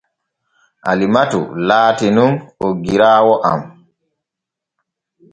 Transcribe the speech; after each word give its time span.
Alimatu 0.91 1.41
laati 1.67 2.07
nun 2.15 2.33
oggiraawo 2.67 3.35
am. 3.51 3.61